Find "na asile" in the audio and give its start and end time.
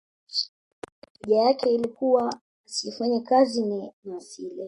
3.65-4.55